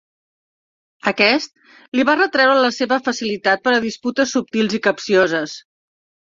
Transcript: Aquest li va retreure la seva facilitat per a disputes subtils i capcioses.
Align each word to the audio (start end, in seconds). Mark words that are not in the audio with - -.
Aquest 1.11 1.51
li 1.97 2.05
va 2.09 2.15
retreure 2.21 2.55
la 2.61 2.71
seva 2.77 2.97
facilitat 3.09 3.63
per 3.69 3.75
a 3.75 3.83
disputes 3.85 4.35
subtils 4.37 4.79
i 4.79 4.83
capcioses. 4.89 5.55